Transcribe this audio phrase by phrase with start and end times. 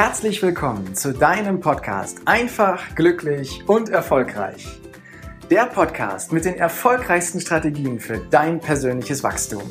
[0.00, 4.64] Herzlich willkommen zu deinem Podcast Einfach, glücklich und erfolgreich.
[5.50, 9.64] Der Podcast mit den erfolgreichsten Strategien für dein persönliches Wachstum.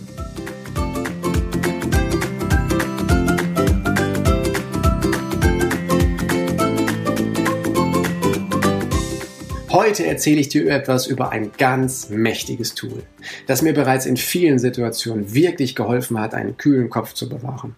[9.69, 13.04] Heute erzähle ich dir etwas über ein ganz mächtiges Tool,
[13.46, 17.78] das mir bereits in vielen Situationen wirklich geholfen hat, einen kühlen Kopf zu bewahren.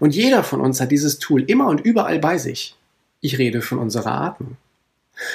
[0.00, 2.76] Und jeder von uns hat dieses Tool immer und überall bei sich.
[3.20, 4.56] Ich rede von unserer Atmung.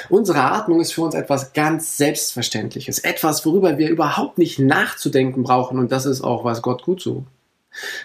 [0.08, 5.78] Unsere Atmung ist für uns etwas ganz Selbstverständliches, etwas, worüber wir überhaupt nicht nachzudenken brauchen
[5.78, 7.24] und das ist auch was Gott gut so.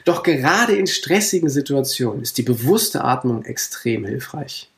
[0.03, 4.69] Doch gerade in stressigen Situationen ist die bewusste Atmung extrem hilfreich.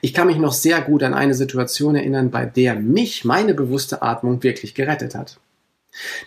[0.00, 4.02] Ich kann mich noch sehr gut an eine Situation erinnern, bei der mich meine bewusste
[4.02, 5.38] Atmung wirklich gerettet hat.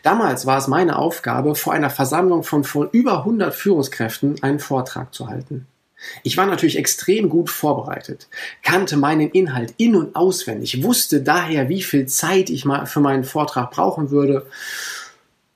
[0.04, 5.13] Damals war es meine Aufgabe, vor einer Versammlung von vor über 100 Führungskräften einen Vortrag
[5.13, 5.68] zu halten.
[6.24, 8.27] Ich war natürlich extrem gut vorbereitet,
[8.62, 13.24] kannte meinen Inhalt in und auswendig, wusste daher, wie viel Zeit ich mal für meinen
[13.24, 14.46] Vortrag brauchen würde.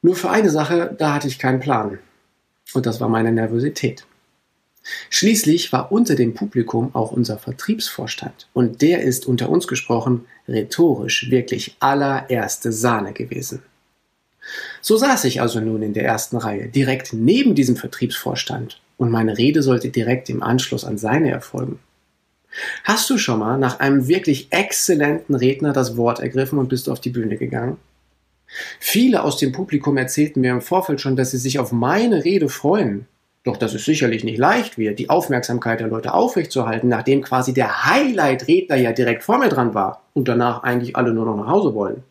[0.02, 2.00] Nur für eine Sache, da hatte ich keinen Plan.
[2.74, 4.06] Und das war meine Nervosität.
[5.10, 11.30] Schließlich war unter dem Publikum auch unser Vertriebsvorstand und der ist unter uns gesprochen rhetorisch
[11.30, 13.62] wirklich allererste Sahne gewesen.
[14.82, 19.38] So saß ich also nun in der ersten Reihe, direkt neben diesem Vertriebsvorstand, und meine
[19.38, 21.80] Rede sollte direkt im Anschluss an seine erfolgen.
[22.84, 27.00] Hast du schon mal nach einem wirklich exzellenten Redner das Wort ergriffen und bist auf
[27.00, 27.78] die Bühne gegangen?
[28.80, 32.50] Viele aus dem Publikum erzählten mir im Vorfeld schon, dass sie sich auf meine Rede
[32.50, 33.06] freuen.
[33.44, 37.86] Doch dass es sicherlich nicht leicht wird, die Aufmerksamkeit der Leute aufrechtzuerhalten, nachdem quasi der
[37.86, 41.74] Highlight-Redner ja direkt vor mir dran war und danach eigentlich alle nur noch nach Hause
[41.74, 42.04] wollen.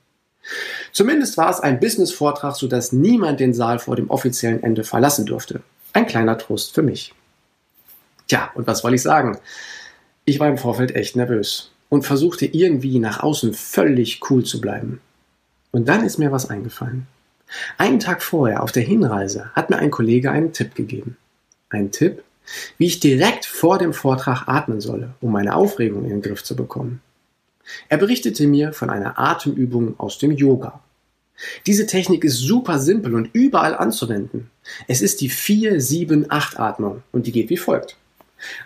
[0.98, 5.60] Zumindest war es ein Business-Vortrag, sodass niemand den Saal vor dem offiziellen Ende verlassen durfte.
[5.92, 7.14] Ein kleiner Trost für mich.
[8.26, 9.38] Tja, und was soll ich sagen?
[10.24, 15.00] Ich war im Vorfeld echt nervös und versuchte irgendwie nach außen völlig cool zu bleiben.
[15.70, 17.06] Und dann ist mir was eingefallen.
[17.76, 21.16] Einen Tag vorher auf der Hinreise hat mir ein Kollege einen Tipp gegeben.
[21.70, 22.24] Ein Tipp,
[22.76, 26.56] wie ich direkt vor dem Vortrag atmen solle, um meine Aufregung in den Griff zu
[26.56, 27.00] bekommen.
[27.88, 30.80] Er berichtete mir von einer Atemübung aus dem Yoga.
[31.66, 34.50] Diese Technik ist super simpel und überall anzuwenden.
[34.86, 37.96] Es ist die 4-7-8-Atmung und die geht wie folgt.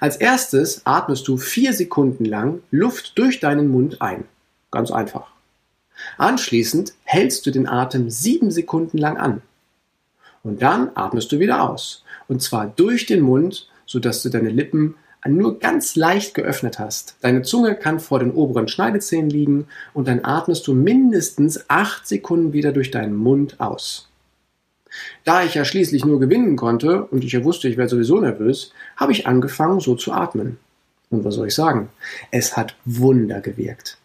[0.01, 4.25] Als erstes atmest du vier Sekunden lang Luft durch deinen Mund ein.
[4.71, 5.29] Ganz einfach.
[6.19, 9.43] Anschließend hältst du den Atem sieben Sekunden lang an.
[10.43, 12.05] Und dann atmest du wieder aus.
[12.29, 14.97] Und zwar durch den Mund, sodass du deine Lippen
[15.27, 17.17] nur ganz leicht geöffnet hast.
[17.21, 22.53] Deine Zunge kann vor den oberen Schneidezähnen liegen und dann atmest du mindestens acht Sekunden
[22.53, 24.09] wieder durch deinen Mund aus.
[25.25, 28.73] Da ich ja schließlich nur gewinnen konnte und ich ja wusste, ich wäre sowieso nervös,
[28.97, 30.59] habe ich angefangen, so zu atmen.
[31.11, 31.89] Und was soll ich sagen?
[32.31, 33.99] Es hat Wunder gewirkt.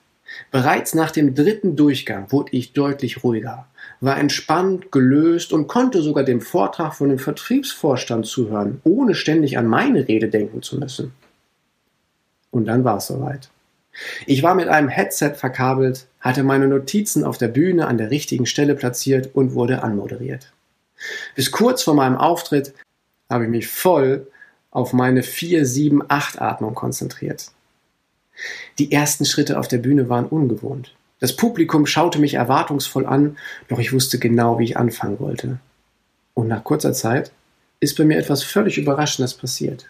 [0.52, 3.68] Bereits nach dem dritten Durchgang wurde ich deutlich ruhiger,
[4.02, 9.68] war entspannt, gelöst und konnte sogar dem Vortrag von dem Vertriebsvorstand zuhören, ohne ständig an
[9.68, 11.14] meine Rede denken zu müssen.
[12.52, 13.50] Und dann war es soweit.
[14.26, 18.46] Ich war mit einem Headset verkabelt, hatte meine Notizen auf der Bühne an der richtigen
[18.46, 20.54] Stelle platziert und wurde anmoderiert.
[21.36, 22.74] Bis kurz vor meinem Auftritt
[23.30, 24.28] habe ich mich voll
[24.72, 27.52] auf meine 4-7-8-Atmung konzentriert.
[28.80, 30.94] Die ersten Schritte auf der Bühne waren ungewohnt.
[31.20, 33.38] Das Publikum schaute mich erwartungsvoll an,
[33.70, 35.60] doch ich wusste genau, wie ich anfangen wollte.
[36.36, 37.32] Und nach kurzer Zeit
[37.80, 39.90] ist bei mir etwas völlig Überraschendes passiert.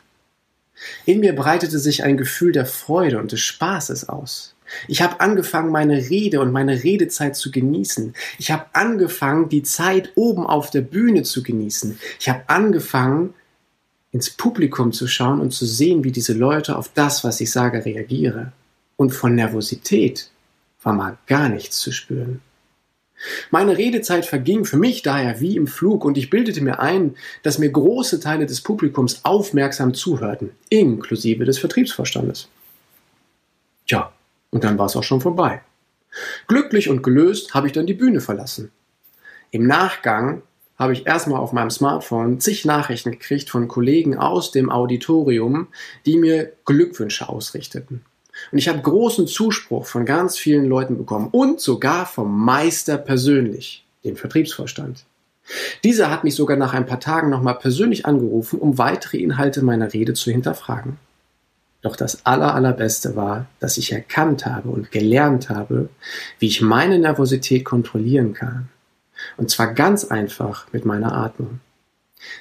[1.06, 4.56] In mir breitete sich ein Gefühl der Freude und des Spaßes aus.
[4.88, 8.14] Ich habe angefangen, meine Rede und meine Redezeit zu genießen.
[8.38, 12.00] Ich habe angefangen, die Zeit oben auf der Bühne zu genießen.
[12.20, 13.34] Ich habe angefangen,
[14.12, 17.84] ins Publikum zu schauen und zu sehen, wie diese Leute auf das, was ich sage,
[17.84, 18.52] reagieren.
[18.98, 20.30] Und von Nervosität
[20.84, 22.42] war mal gar nichts zu spüren.
[23.50, 27.58] Meine Redezeit verging für mich daher wie im Flug und ich bildete mir ein, dass
[27.58, 32.48] mir große Teile des Publikums aufmerksam zuhörten, inklusive des Vertriebsvorstandes.
[33.88, 34.12] Tja,
[34.52, 35.62] und dann war es auch schon vorbei.
[36.48, 38.72] Glücklich und gelöst habe ich dann die Bühne verlassen.
[39.52, 40.44] Im Nachgang
[40.78, 45.68] habe ich erstmal auf meinem Smartphone zig Nachrichten gekriegt von Kollegen aus dem Auditorium,
[46.06, 48.06] die mir Glückwünsche ausrichteten.
[48.52, 53.86] Und ich habe großen Zuspruch von ganz vielen Leuten bekommen und sogar vom Meister persönlich,
[54.04, 55.06] dem Vertriebsvorstand.
[55.84, 59.94] Dieser hat mich sogar nach ein paar Tagen nochmal persönlich angerufen, um weitere Inhalte meiner
[59.94, 60.98] Rede zu hinterfragen.
[61.82, 65.90] Doch das aller, allerbeste war, dass ich erkannt habe und gelernt habe,
[66.40, 68.70] wie ich meine Nervosität kontrollieren kann.
[69.38, 71.60] Und zwar ganz einfach mit meiner Atmung.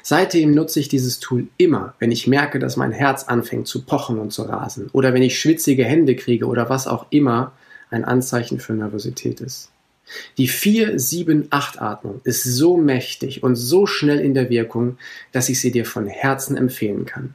[0.02, 4.18] Seitdem nutze ich dieses Tool immer, wenn ich merke, dass mein Herz anfängt zu pochen
[4.18, 7.52] und zu rasen oder wenn ich schwitzige Hände kriege oder was auch immer
[7.90, 9.70] ein Anzeichen für Nervosität ist.
[10.38, 14.98] Die 4-7-8-Atmung ist so mächtig und so schnell in der Wirkung,
[15.32, 17.34] dass ich sie dir von Herzen empfehlen kann.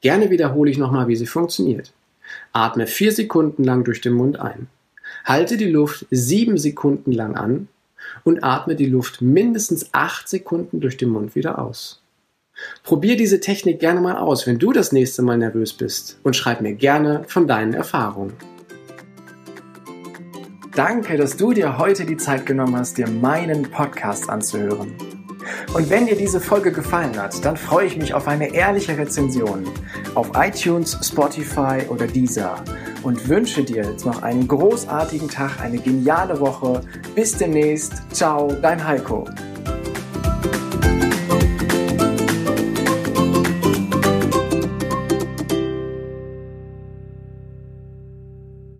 [0.00, 1.92] Gerne wiederhole ich nochmal, wie sie funktioniert.
[2.52, 4.66] Atme 4 Sekunden lang durch den Mund ein.
[5.24, 7.68] Halte die Luft 7 Sekunden lang an
[8.24, 12.02] und atme die Luft mindestens 8 Sekunden durch den Mund wieder aus.
[12.82, 16.60] Probier diese Technik gerne mal aus, wenn du das nächste Mal nervös bist und schreib
[16.60, 18.32] mir gerne von deinen Erfahrungen.
[20.74, 24.92] Danke, dass du dir heute die Zeit genommen hast, dir meinen Podcast anzuhören.
[25.74, 29.64] Und wenn dir diese Folge gefallen hat, dann freue ich mich auf eine ehrliche Rezension
[30.14, 32.62] auf iTunes, Spotify oder Deezer
[33.02, 36.82] und wünsche dir jetzt noch einen großartigen Tag, eine geniale Woche.
[37.14, 37.92] Bis demnächst.
[38.12, 39.24] Ciao, dein Heiko.